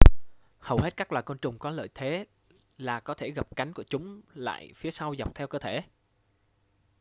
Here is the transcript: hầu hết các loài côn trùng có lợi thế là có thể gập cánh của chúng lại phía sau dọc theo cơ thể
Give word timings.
hầu 0.59 0.77
hết 0.77 0.97
các 0.97 1.11
loài 1.11 1.23
côn 1.23 1.37
trùng 1.37 1.59
có 1.59 1.69
lợi 1.69 1.89
thế 1.95 2.25
là 2.77 2.99
có 2.99 3.13
thể 3.13 3.31
gập 3.31 3.55
cánh 3.55 3.73
của 3.73 3.83
chúng 3.83 4.21
lại 4.33 4.71
phía 4.75 4.91
sau 4.91 5.15
dọc 5.15 5.35
theo 5.35 5.47
cơ 5.47 5.59
thể 5.59 5.83